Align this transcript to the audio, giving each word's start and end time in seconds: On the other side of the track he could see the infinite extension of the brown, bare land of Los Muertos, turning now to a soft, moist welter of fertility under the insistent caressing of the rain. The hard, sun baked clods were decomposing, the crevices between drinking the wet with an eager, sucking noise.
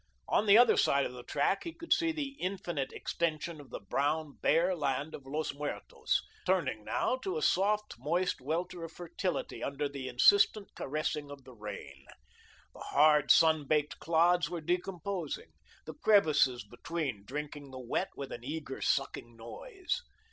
On 0.27 0.47
the 0.47 0.57
other 0.57 0.77
side 0.77 1.05
of 1.05 1.13
the 1.13 1.21
track 1.21 1.63
he 1.63 1.73
could 1.73 1.93
see 1.93 2.11
the 2.11 2.29
infinite 2.39 2.91
extension 2.91 3.61
of 3.61 3.69
the 3.69 3.79
brown, 3.79 4.35
bare 4.41 4.73
land 4.75 5.13
of 5.13 5.27
Los 5.27 5.53
Muertos, 5.53 6.23
turning 6.43 6.83
now 6.83 7.17
to 7.17 7.37
a 7.37 7.41
soft, 7.43 7.99
moist 7.99 8.41
welter 8.41 8.83
of 8.83 8.91
fertility 8.91 9.63
under 9.63 9.87
the 9.87 10.07
insistent 10.07 10.73
caressing 10.73 11.29
of 11.29 11.43
the 11.43 11.53
rain. 11.53 12.07
The 12.73 12.79
hard, 12.79 13.29
sun 13.29 13.67
baked 13.67 13.99
clods 13.99 14.49
were 14.49 14.59
decomposing, 14.59 15.51
the 15.85 15.93
crevices 15.93 16.63
between 16.65 17.23
drinking 17.23 17.69
the 17.69 17.77
wet 17.79 18.09
with 18.15 18.31
an 18.31 18.43
eager, 18.43 18.81
sucking 18.81 19.35
noise. 19.37 20.01